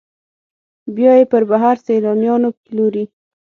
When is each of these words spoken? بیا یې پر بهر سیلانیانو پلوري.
بیا 0.95 1.11
یې 1.19 1.25
پر 1.31 1.43
بهر 1.49 1.75
سیلانیانو 1.85 2.49
پلوري. 2.63 3.05